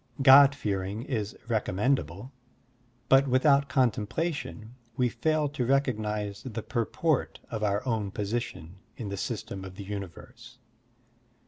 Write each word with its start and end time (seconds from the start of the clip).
God 0.23 0.55
fearing 0.55 1.03
is 1.03 1.37
recom 1.47 1.75
mendable, 1.75 2.31
but 3.07 3.27
without 3.27 3.69
contemplation 3.69 4.73
we 4.97 5.09
fail 5.09 5.47
to 5.49 5.63
recognize 5.63 6.41
the 6.41 6.63
purport 6.63 7.39
of 7.51 7.61
our 7.63 7.85
own 7.85 8.09
position 8.09 8.77
in 8.97 9.09
the 9.09 9.15
system 9.15 9.63
of 9.63 9.75
the 9.75 9.85
tmiverse. 9.85 10.57